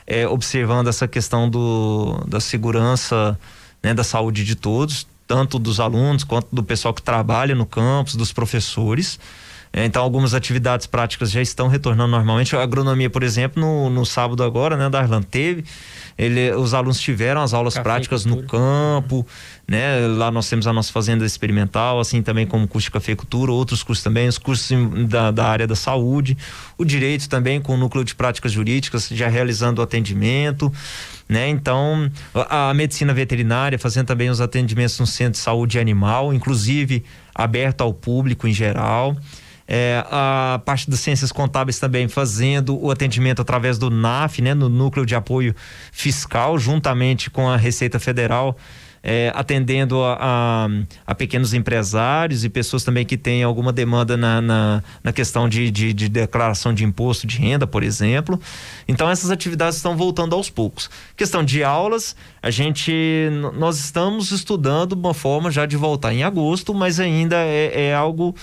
é, 0.06 0.26
observando 0.28 0.86
essa 0.86 1.08
questão 1.08 1.50
do, 1.50 2.24
da 2.28 2.38
segurança, 2.38 3.38
né, 3.82 3.92
da 3.92 4.04
saúde 4.04 4.44
de 4.44 4.54
todos, 4.54 5.06
tanto 5.26 5.58
dos 5.58 5.80
alunos 5.80 6.22
quanto 6.22 6.48
do 6.52 6.62
pessoal 6.62 6.94
que 6.94 7.02
trabalha 7.02 7.54
no 7.54 7.66
campus, 7.66 8.14
dos 8.14 8.32
professores. 8.32 9.18
Então, 9.72 10.02
algumas 10.02 10.34
atividades 10.34 10.86
práticas 10.86 11.30
já 11.30 11.42
estão 11.42 11.68
retornando 11.68 12.10
normalmente. 12.10 12.56
A 12.56 12.62
agronomia, 12.62 13.10
por 13.10 13.22
exemplo, 13.22 13.60
no, 13.60 13.90
no 13.90 14.04
sábado 14.04 14.42
agora, 14.42 14.76
né, 14.76 14.88
Darlan, 14.88 15.22
teve. 15.22 15.64
Ele, 16.16 16.50
os 16.52 16.74
alunos 16.74 16.98
tiveram 16.98 17.42
as 17.42 17.54
aulas 17.54 17.74
Café 17.74 17.84
práticas 17.84 18.24
no 18.24 18.42
campo, 18.42 19.24
né? 19.68 20.04
Lá 20.08 20.32
nós 20.32 20.48
temos 20.48 20.66
a 20.66 20.72
nossa 20.72 20.92
fazenda 20.92 21.24
experimental, 21.24 22.00
assim 22.00 22.22
também 22.22 22.44
como 22.44 22.66
curso 22.66 22.86
de 22.86 22.90
cafeicultura, 22.90 23.52
outros 23.52 23.84
cursos 23.84 24.02
também, 24.02 24.26
os 24.26 24.36
cursos 24.36 24.68
da, 25.06 25.30
da 25.30 25.46
área 25.46 25.64
da 25.64 25.76
saúde, 25.76 26.36
o 26.76 26.84
direito 26.84 27.28
também 27.28 27.60
com 27.60 27.74
o 27.74 27.76
núcleo 27.76 28.04
de 28.04 28.16
práticas 28.16 28.50
jurídicas, 28.50 29.08
já 29.08 29.28
realizando 29.28 29.78
o 29.78 29.82
atendimento, 29.84 30.72
né? 31.28 31.48
Então, 31.48 32.10
a, 32.34 32.70
a 32.70 32.74
medicina 32.74 33.14
veterinária 33.14 33.78
fazendo 33.78 34.06
também 34.06 34.28
os 34.28 34.40
atendimentos 34.40 34.98
no 34.98 35.06
centro 35.06 35.34
de 35.34 35.38
saúde 35.38 35.78
animal, 35.78 36.34
inclusive 36.34 37.04
aberto 37.32 37.82
ao 37.82 37.94
público 37.94 38.48
em 38.48 38.52
geral 38.52 39.16
é, 39.68 40.02
a 40.10 40.60
parte 40.64 40.90
das 40.90 41.00
ciências 41.00 41.30
contábeis 41.30 41.78
também 41.78 42.08
fazendo 42.08 42.82
o 42.82 42.90
atendimento 42.90 43.42
através 43.42 43.76
do 43.76 43.90
NAF, 43.90 44.40
né, 44.40 44.54
no 44.54 44.70
Núcleo 44.70 45.04
de 45.04 45.14
Apoio 45.14 45.54
Fiscal, 45.92 46.58
juntamente 46.58 47.28
com 47.28 47.48
a 47.50 47.56
Receita 47.56 48.00
Federal 48.00 48.56
é, 49.02 49.32
atendendo 49.34 50.02
a, 50.02 50.18
a, 50.20 50.68
a, 51.06 51.14
pequenos 51.14 51.54
empresários 51.54 52.44
e 52.44 52.48
pessoas 52.48 52.84
também 52.84 53.04
que 53.04 53.16
têm 53.16 53.42
alguma 53.42 53.72
demanda 53.72 54.16
na, 54.16 54.40
na, 54.40 54.82
na 55.02 55.12
questão 55.12 55.48
de, 55.48 55.70
de, 55.70 55.92
de, 55.92 56.08
declaração 56.08 56.74
de 56.74 56.84
imposto 56.84 57.26
de 57.26 57.38
renda, 57.38 57.66
por 57.66 57.82
exemplo. 57.82 58.40
Então 58.86 59.08
essas 59.08 59.30
atividades 59.30 59.76
estão 59.76 59.96
voltando 59.96 60.34
aos 60.34 60.50
poucos. 60.50 60.90
Questão 61.16 61.44
de 61.44 61.62
aulas, 61.62 62.16
a 62.42 62.50
gente 62.50 62.92
nós 63.56 63.78
estamos 63.78 64.30
estudando 64.30 64.92
uma 64.92 65.14
forma 65.14 65.50
já 65.50 65.66
de 65.66 65.76
voltar 65.76 66.12
em 66.12 66.22
agosto, 66.22 66.74
mas 66.74 66.98
ainda 67.00 67.36
é, 67.36 67.88
é 67.88 67.94
algo 67.94 68.34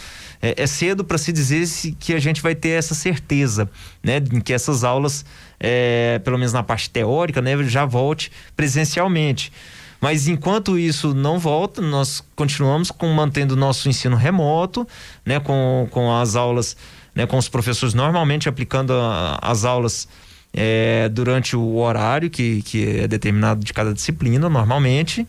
é, 0.42 0.64
é 0.64 0.68
cedo 0.68 1.04
para 1.04 1.18
se 1.18 1.32
dizer 1.32 1.66
se, 1.66 1.92
que 1.92 2.14
a 2.14 2.20
gente 2.20 2.42
vai 2.42 2.54
ter 2.54 2.70
essa 2.70 2.94
certeza, 2.94 3.70
né, 4.04 4.18
em 4.18 4.40
que 4.40 4.54
essas 4.54 4.84
aulas, 4.84 5.26
é, 5.60 6.20
pelo 6.20 6.38
menos 6.38 6.54
na 6.54 6.64
parte 6.64 6.90
teórica, 6.90 7.42
né, 7.42 7.62
já 7.64 7.86
volte 7.86 8.32
presencialmente. 8.56 9.52
Mas 10.00 10.28
enquanto 10.28 10.78
isso 10.78 11.14
não 11.14 11.40
volta, 11.40 11.82
nós 11.82 12.24
continuamos 12.36 12.92
com 12.92 13.08
mantendo 13.14 13.56
nosso 13.56 13.90
ensino 13.90 14.16
remoto, 14.16 14.88
né, 15.26 15.40
com, 15.40 15.88
com 15.92 16.16
as 16.16 16.36
aulas, 16.36 16.76
né, 17.14 17.26
com 17.26 17.38
os 17.38 17.50
professores 17.50 17.94
normalmente 17.94 18.50
aplicando 18.50 18.94
a, 18.94 19.40
as 19.42 19.66
aulas 19.66 20.08
é, 20.56 21.10
durante 21.10 21.56
o 21.56 21.76
horário 21.76 22.30
que, 22.30 22.62
que 22.62 23.00
é 23.00 23.08
determinado 23.08 23.64
de 23.64 23.74
cada 23.74 23.94
disciplina, 23.94 24.48
normalmente, 24.48 25.28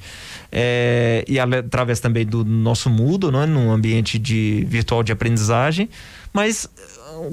é, 0.52 1.24
e 1.26 1.38
através 1.40 1.98
também 1.98 2.24
do 2.24 2.44
nosso 2.44 2.88
Moodle, 2.88 3.32
né, 3.32 3.44
num 3.44 3.72
ambiente 3.72 4.20
de 4.20 4.64
virtual 4.68 5.02
de 5.02 5.10
aprendizagem, 5.10 5.90
mas 6.32 6.70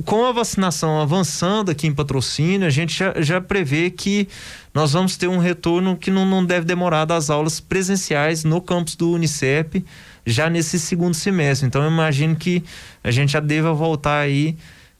com 0.05 0.25
a 0.25 0.31
vacinação 0.31 0.99
avançando 0.99 1.69
aqui 1.69 1.85
em 1.85 1.93
patrocínio, 1.93 2.65
a 2.65 2.69
gente 2.69 2.97
já, 2.97 3.13
já 3.21 3.39
prevê 3.39 3.89
que 3.89 4.27
nós 4.73 4.93
vamos 4.93 5.15
ter 5.17 5.27
um 5.27 5.37
retorno 5.37 5.95
que 5.95 6.09
não, 6.09 6.25
não 6.25 6.43
deve 6.43 6.65
demorar 6.65 7.05
das 7.05 7.29
aulas 7.29 7.59
presenciais 7.59 8.43
no 8.43 8.59
campus 8.61 8.95
do 8.95 9.11
Unicep 9.11 9.85
já 10.25 10.49
nesse 10.49 10.79
segundo 10.79 11.13
semestre. 11.13 11.67
Então 11.67 11.83
eu 11.83 11.91
imagino 11.91 12.35
que 12.35 12.63
a 13.03 13.11
gente 13.11 13.33
já 13.33 13.39
deva 13.39 13.73
voltar 13.73 14.19
aí, 14.19 14.57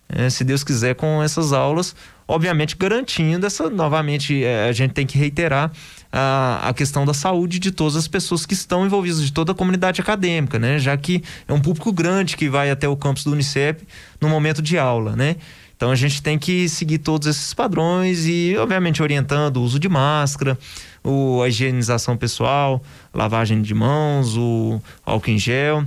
é, 0.10 0.30
se 0.30 0.44
Deus 0.44 0.64
quiser, 0.64 0.96
com 0.96 1.24
essas 1.24 1.54
aulas, 1.54 1.96
obviamente 2.34 2.76
garantindo 2.76 3.46
essa, 3.46 3.70
novamente, 3.70 4.44
é, 4.44 4.68
a 4.68 4.72
gente 4.72 4.92
tem 4.92 5.06
que 5.06 5.18
reiterar 5.18 5.72
a, 6.12 6.70
a 6.70 6.74
questão 6.74 7.06
da 7.06 7.14
saúde 7.14 7.60
de 7.60 7.72
todas 7.72 7.96
as 7.96 8.08
pessoas 8.08 8.44
que 8.44 8.56
estão 8.56 8.86
envolvidas, 8.86 9.24
de 9.24 9.32
toda 9.32 9.52
a 9.52 9.56
comunidade 9.56 10.02
acadêmica, 10.02 10.58
né? 10.58 10.80
Já 10.80 10.98
que 10.98 11.24
é 11.48 11.54
um 11.54 11.62
público 11.62 11.94
grande 11.94 12.36
que 12.36 12.50
vai 12.50 12.72
até 12.72 12.88
o 12.88 12.98
campus 12.98 13.24
do 13.24 13.32
Unicep 13.34 13.84
no 14.20 14.30
momento 14.30 14.64
de 14.64 14.80
aula, 14.80 15.16
né? 15.16 15.36
Então 15.76 15.92
a 15.92 15.96
gente 15.96 16.24
tem 16.24 16.40
que 16.40 16.68
seguir 16.68 17.00
todos 17.00 17.28
esses 17.28 17.54
padrões 17.54 18.26
e, 18.26 18.56
obviamente, 18.58 19.04
orientando 19.04 19.58
o 19.58 19.62
uso 19.62 19.78
de 19.78 19.88
máscara, 19.88 20.58
o, 21.04 21.42
a 21.44 21.50
higienização 21.50 22.18
pessoal, 22.18 22.82
lavagem 23.14 23.62
de 23.62 23.76
mãos, 23.76 24.36
o 24.36 24.82
álcool 25.06 25.30
em 25.30 25.38
gel. 25.38 25.84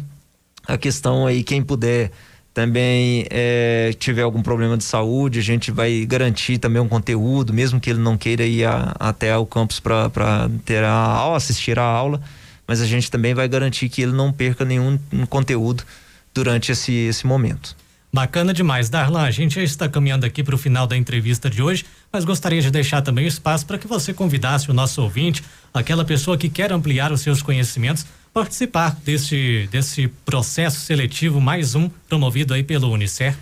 A 0.67 0.76
questão 0.76 1.26
aí, 1.26 1.43
quem 1.43 1.62
puder 1.62 2.12
também 2.57 3.27
é, 3.29 3.95
tiver 3.99 4.23
algum 4.23 4.41
problema 4.41 4.79
de 4.79 4.85
saúde, 4.85 5.39
a 5.39 5.43
gente 5.43 5.71
vai 5.71 6.07
garantir 6.07 6.57
também 6.57 6.81
um 6.81 6.89
conteúdo, 6.89 7.53
mesmo 7.53 7.79
que 7.79 7.91
ele 7.91 7.99
não 7.99 8.17
queira 8.17 8.47
ir 8.47 8.65
a, 8.65 8.97
até 8.99 9.37
o 9.37 9.45
campus 9.45 9.79
para 9.79 10.49
ter 10.65 10.83
a 10.83 10.91
aula, 10.91 11.37
assistir 11.37 11.79
a 11.79 11.85
aula, 11.85 12.19
mas 12.67 12.81
a 12.81 12.87
gente 12.87 13.11
também 13.11 13.35
vai 13.35 13.47
garantir 13.47 13.91
que 13.91 14.01
ele 14.01 14.13
não 14.13 14.33
perca 14.33 14.65
nenhum 14.65 14.99
conteúdo 15.29 15.85
durante 16.33 16.73
esse, 16.73 16.95
esse 16.95 17.27
momento. 17.27 17.77
Bacana 18.11 18.55
demais. 18.55 18.89
Darlan, 18.89 19.25
a 19.25 19.31
gente 19.31 19.57
já 19.57 19.63
está 19.63 19.87
caminhando 19.87 20.25
aqui 20.25 20.43
para 20.43 20.55
o 20.55 20.59
final 20.59 20.87
da 20.87 20.97
entrevista 20.97 21.51
de 21.51 21.61
hoje, 21.61 21.85
mas 22.11 22.25
gostaria 22.25 22.63
de 22.63 22.71
deixar 22.71 23.03
também 23.03 23.27
espaço 23.27 23.67
para 23.67 23.77
que 23.77 23.87
você 23.87 24.15
convidasse 24.15 24.71
o 24.71 24.75
nosso 24.75 25.03
ouvinte, 25.03 25.45
aquela 25.75 26.07
pessoa 26.07 26.39
que 26.39 26.49
quer 26.49 26.73
ampliar 26.73 27.13
os 27.13 27.21
seus 27.21 27.43
conhecimentos 27.43 28.07
participar 28.37 28.95
desse, 29.02 29.66
desse 29.73 30.09
processo 30.09 30.81
seletivo, 30.81 31.40
mais 31.40 31.75
um 31.75 31.88
promovido 32.07 32.52
aí 32.52 32.62
pelo 32.62 32.90
Unicef. 32.90 33.35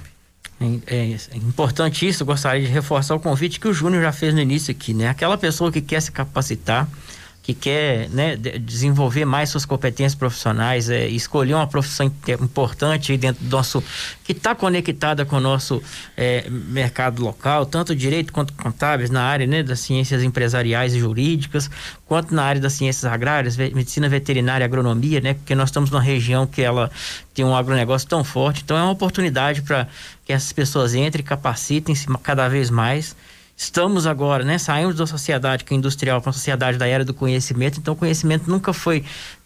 É, 0.87 0.95
é, 0.95 1.37
importante 1.37 2.07
isso, 2.07 2.25
gostaria 2.25 2.65
de 2.65 2.73
reforçar 2.73 3.17
o 3.17 3.19
convite 3.19 3.59
que 3.59 3.67
o 3.67 3.75
Júnior 3.75 4.05
já 4.05 4.13
fez 4.13 4.33
no 4.33 4.39
início 4.41 4.71
aqui, 4.71 4.95
né? 4.95 5.09
Aquela 5.09 5.37
pessoa 5.37 5.73
que 5.73 5.81
quer 5.81 6.01
se 6.01 6.13
capacitar, 6.13 6.89
que 7.45 7.53
quer 7.53 8.09
né, 8.09 8.37
desenvolver 8.37 9.27
mais 9.27 9.51
suas 9.51 9.67
competências 9.67 10.15
profissionais, 10.15 10.89
é, 10.89 11.07
escolher 11.09 11.53
uma 11.53 11.67
profissão 11.67 12.11
importante 12.41 13.15
dentro 13.19 13.45
do 13.45 13.51
nosso. 13.51 13.85
que 14.25 14.33
está 14.33 14.55
conectada 14.55 15.27
com 15.27 15.37
o 15.37 15.41
nosso 15.41 15.83
é, 16.17 16.49
mercado 16.49 17.23
local, 17.23 17.67
tanto 17.67 17.95
direito 17.95 18.33
quanto 18.33 18.55
contábeis, 18.55 19.11
na 19.11 19.23
área 19.23 19.47
né, 19.47 19.63
das 19.63 19.81
ciências 19.81 20.23
empresariais 20.23 20.95
e 20.95 21.01
jurídicas, 21.01 21.71
quanto 22.07 22.35
na 22.35 22.43
área 22.43 22.63
das 22.63 22.73
ciências 22.73 23.05
agrárias, 23.05 23.59
medicina 23.59 24.09
veterinária, 24.09 24.65
agronomia, 24.65 25.21
né? 25.21 25.35
Porque 25.35 25.55
nós 25.55 25.69
estamos 25.69 25.91
numa 25.91 26.01
região 26.01 26.47
que 26.47 26.63
ela 26.63 26.91
tem 27.35 27.45
um 27.45 27.55
agronegócio 27.55 28.09
tão 28.09 28.25
forte, 28.25 28.63
então 28.65 28.75
é 28.75 28.83
uma 28.83 28.93
oportunidade 28.93 29.61
para 29.61 29.87
que 30.25 30.33
essas 30.33 30.51
pessoas 30.51 30.95
entrem, 30.95 31.23
capacitem-se 31.23 32.07
cada 32.23 32.49
vez 32.49 32.71
mais 32.71 33.15
Estamos 33.57 34.07
agora, 34.07 34.45
né? 34.45 34.59
Saímos 34.59 34.97
da 34.97 35.07
sociedade 35.07 35.65
que 35.65 35.73
é 35.73 35.77
industrial 35.77 36.21
para 36.21 36.31
a 36.31 36.33
sociedade 36.33 36.77
da 36.77 36.87
era 36.87 37.05
do 37.05 37.15
conhecimento, 37.15 37.79
então 37.79 37.95
o 37.95 37.97
conhecimento 37.97 38.51
nunca 38.51 38.73
foi 38.73 39.05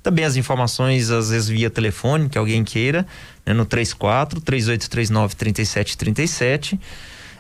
Também 0.03 0.25
as 0.25 0.37
informações, 0.37 1.11
às 1.11 1.29
vezes 1.29 1.49
via 1.49 1.69
telefone, 1.69 2.31
que 2.31 2.39
alguém 2.39 2.65
queira, 2.65 3.07
né, 3.45 3.53
no 3.53 3.67
34 3.67 4.41
3839 4.41 5.37
3737. 5.37 6.81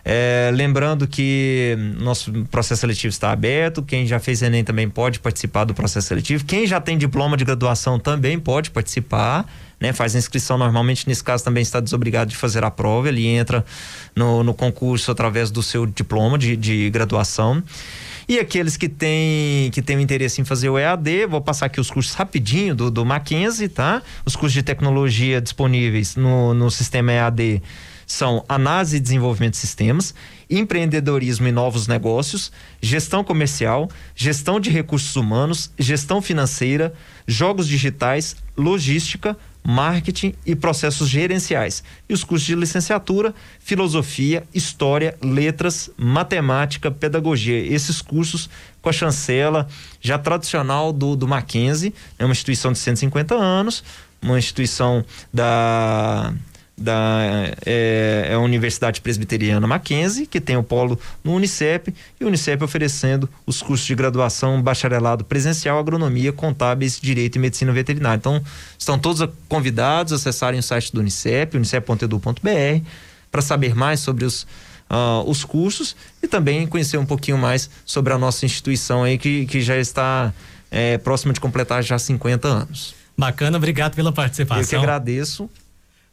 É, 0.08 0.52
lembrando 0.54 1.04
que 1.08 1.76
nosso 1.98 2.30
processo 2.44 2.82
seletivo 2.82 3.10
está 3.10 3.32
aberto, 3.32 3.82
quem 3.82 4.06
já 4.06 4.20
fez 4.20 4.40
Enem 4.40 4.62
também 4.62 4.88
pode 4.88 5.18
participar 5.18 5.64
do 5.64 5.74
processo 5.74 6.06
seletivo. 6.06 6.44
Quem 6.44 6.64
já 6.64 6.80
tem 6.80 6.96
diploma 6.96 7.36
de 7.36 7.44
graduação 7.44 7.98
também 7.98 8.38
pode 8.38 8.70
participar, 8.70 9.44
né? 9.80 9.92
Faz 9.92 10.14
a 10.14 10.18
inscrição 10.18 10.56
normalmente, 10.56 11.08
nesse 11.08 11.24
caso 11.24 11.42
também 11.42 11.60
está 11.60 11.80
desobrigado 11.80 12.30
de 12.30 12.36
fazer 12.36 12.62
a 12.62 12.70
prova, 12.70 13.08
ele 13.08 13.26
entra 13.26 13.66
no, 14.14 14.44
no 14.44 14.54
concurso 14.54 15.10
através 15.10 15.50
do 15.50 15.60
seu 15.60 15.84
diploma 15.84 16.38
de, 16.38 16.56
de 16.56 16.88
graduação. 16.88 17.60
E 18.28 18.38
aqueles 18.38 18.76
que 18.76 18.88
têm 18.88 19.72
que 19.72 19.82
têm 19.82 20.00
interesse 20.00 20.40
em 20.40 20.44
fazer 20.44 20.68
o 20.68 20.78
EAD, 20.78 21.26
vou 21.26 21.40
passar 21.40 21.66
aqui 21.66 21.80
os 21.80 21.90
cursos 21.90 22.14
rapidinho 22.14 22.76
do, 22.76 22.92
do 22.92 23.04
Mackenzie, 23.04 23.68
tá? 23.68 24.00
Os 24.24 24.36
cursos 24.36 24.52
de 24.52 24.62
tecnologia 24.62 25.40
disponíveis 25.40 26.14
no, 26.14 26.54
no 26.54 26.70
sistema 26.70 27.10
EAD 27.10 27.60
são 28.06 28.44
análise 28.48 28.96
e 28.96 29.00
desenvolvimento 29.00 29.54
de 29.54 29.58
sistemas, 29.58 30.14
empreendedorismo 30.48 31.48
e 31.48 31.52
novos 31.52 31.88
negócios, 31.88 32.52
gestão 32.80 33.24
comercial, 33.24 33.90
gestão 34.14 34.60
de 34.60 34.70
recursos 34.70 35.16
humanos, 35.16 35.72
gestão 35.76 36.22
financeira, 36.22 36.94
jogos 37.26 37.66
digitais, 37.66 38.36
logística, 38.56 39.36
marketing 39.66 40.32
e 40.46 40.54
processos 40.54 41.08
gerenciais. 41.08 41.82
E 42.08 42.14
os 42.14 42.22
cursos 42.22 42.46
de 42.46 42.54
licenciatura, 42.54 43.34
filosofia, 43.58 44.44
história, 44.54 45.18
letras, 45.20 45.90
matemática, 45.96 46.88
pedagogia. 46.88 47.58
Esses 47.58 48.00
cursos 48.00 48.48
com 48.80 48.88
a 48.88 48.92
chancela 48.92 49.66
já 50.00 50.16
tradicional 50.16 50.92
do, 50.92 51.16
do 51.16 51.26
Mackenzie, 51.26 51.92
é 52.16 52.24
uma 52.24 52.30
instituição 52.30 52.70
de 52.70 52.78
150 52.78 53.34
anos, 53.34 53.82
uma 54.22 54.38
instituição 54.38 55.04
da 55.34 56.32
da 56.76 57.20
é, 57.64 58.28
é, 58.30 58.34
a 58.34 58.38
Universidade 58.38 59.00
Presbiteriana 59.00 59.66
Mackenzie, 59.66 60.26
que 60.26 60.40
tem 60.40 60.56
o 60.56 60.62
polo 60.62 60.98
no 61.24 61.32
Unicep, 61.34 61.94
e 62.20 62.24
o 62.24 62.26
Unicep 62.28 62.62
oferecendo 62.62 63.28
os 63.46 63.62
cursos 63.62 63.86
de 63.86 63.94
graduação 63.94 64.60
bacharelado 64.60 65.24
presencial, 65.24 65.78
agronomia, 65.78 66.32
contábeis, 66.32 67.00
direito 67.00 67.36
e 67.36 67.38
medicina 67.38 67.72
veterinária. 67.72 68.18
Então, 68.18 68.42
estão 68.78 68.98
todos 68.98 69.26
convidados 69.48 70.12
a 70.12 70.16
acessarem 70.16 70.60
o 70.60 70.62
site 70.62 70.92
do 70.92 71.00
Unicep, 71.00 71.56
unicep.edu.br, 71.56 72.84
para 73.30 73.40
saber 73.40 73.74
mais 73.74 74.00
sobre 74.00 74.24
os, 74.24 74.42
uh, 74.90 75.24
os 75.26 75.44
cursos 75.44 75.96
e 76.22 76.28
também 76.28 76.66
conhecer 76.66 76.98
um 76.98 77.06
pouquinho 77.06 77.38
mais 77.38 77.70
sobre 77.86 78.12
a 78.12 78.18
nossa 78.18 78.44
instituição 78.44 79.02
aí, 79.02 79.16
que, 79.16 79.46
que 79.46 79.62
já 79.62 79.78
está 79.78 80.32
é, 80.70 80.98
próxima 80.98 81.32
de 81.32 81.40
completar 81.40 81.82
já 81.82 81.98
50 81.98 82.46
anos. 82.46 82.94
Bacana, 83.16 83.56
obrigado 83.56 83.94
pela 83.94 84.12
participação. 84.12 84.62
Eu 84.62 84.68
que 84.68 84.76
agradeço. 84.76 85.48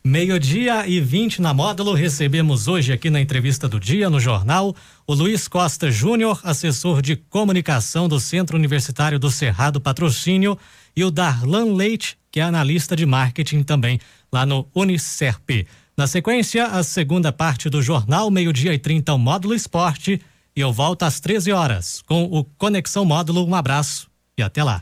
Meio-dia 0.06 0.86
e 0.86 1.00
20 1.00 1.42
na 1.42 1.54
módulo, 1.54 1.94
recebemos 1.94 2.68
hoje 2.68 2.92
aqui 2.92 3.10
na 3.10 3.22
entrevista 3.22 3.70
do 3.70 3.80
dia 3.80 4.10
no 4.10 4.20
jornal 4.20 4.76
o 5.08 5.14
Luiz 5.14 5.48
Costa 5.48 5.90
Júnior, 5.90 6.42
assessor 6.44 7.02
de 7.02 7.16
comunicação 7.16 8.10
do 8.10 8.20
Centro 8.20 8.58
Universitário 8.58 9.18
do 9.18 9.32
Cerrado 9.32 9.80
Patrocínio, 9.80 10.60
e 10.94 11.06
o 11.06 11.10
Darlan 11.10 11.74
Leite, 11.74 12.18
que 12.30 12.42
é 12.42 12.44
analista 12.44 12.98
de 12.98 13.06
marketing 13.06 13.64
também 13.64 13.98
lá 14.30 14.46
no 14.46 14.68
Unicerp. 14.76 15.66
Na 15.96 16.06
sequência, 16.06 16.66
a 16.66 16.84
segunda 16.84 17.32
parte 17.32 17.70
do 17.70 17.82
jornal, 17.82 18.30
meio-dia 18.30 18.74
e 18.74 18.78
30, 18.78 19.14
o 19.14 19.18
módulo 19.18 19.56
esporte, 19.56 20.20
e 20.54 20.60
eu 20.60 20.74
volto 20.74 21.04
às 21.04 21.22
13 21.22 21.54
horas 21.54 22.02
com 22.02 22.26
o 22.26 22.44
Conexão 22.44 23.06
Módulo. 23.06 23.48
Um 23.48 23.56
abraço 23.56 24.10
e 24.38 24.44
até 24.44 24.66
lá. 24.66 24.82